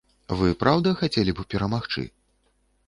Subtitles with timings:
[0.39, 2.09] Вы, праўда, хацелі б перамагчы?